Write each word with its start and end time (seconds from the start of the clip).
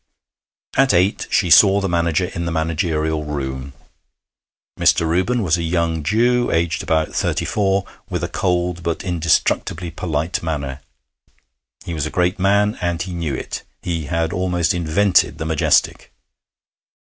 At 0.75 0.95
eight 0.95 1.27
she 1.29 1.51
saw 1.51 1.79
the 1.79 1.87
manager 1.87 2.25
in 2.33 2.45
the 2.45 2.51
managerial 2.51 3.23
room. 3.23 3.73
Mr. 4.79 5.05
Reuben 5.07 5.43
was 5.43 5.59
a 5.59 5.61
young 5.63 6.01
Jew, 6.01 6.49
aged 6.49 6.81
about 6.81 7.13
thirty 7.13 7.45
four, 7.45 7.85
with 8.09 8.23
a 8.23 8.27
cold 8.27 8.81
but 8.81 9.03
indestructibly 9.03 9.91
polite 9.91 10.41
manner. 10.41 10.81
He 11.85 11.93
was 11.93 12.07
a 12.07 12.09
great 12.09 12.39
man, 12.39 12.79
and 12.81 13.07
knew 13.07 13.35
it; 13.35 13.61
he 13.83 14.05
had 14.05 14.33
almost 14.33 14.73
invented 14.73 15.37
the 15.37 15.45
Majestic. 15.45 16.11